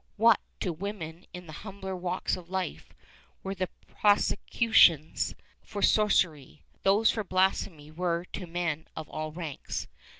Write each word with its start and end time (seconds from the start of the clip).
What, 0.17 0.39
to 0.61 0.73
women 0.73 1.25
in 1.31 1.45
the 1.45 1.53
humbler 1.53 1.95
walks 1.95 2.35
of 2.35 2.49
life, 2.49 2.91
were 3.43 3.53
the 3.53 3.69
prosecu 3.87 4.73
tions 4.73 5.35
for 5.61 5.83
sorcery, 5.83 6.63
those 6.81 7.11
for 7.11 7.23
blasphemy 7.23 7.91
were 7.91 8.25
to 8.33 8.47
men 8.47 8.87
of 8.95 9.07
all 9.09 9.31
ranks. 9.31 9.87